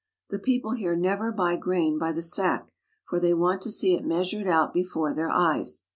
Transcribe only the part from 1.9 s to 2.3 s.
by the